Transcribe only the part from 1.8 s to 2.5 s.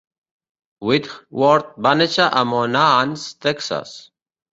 va néixer a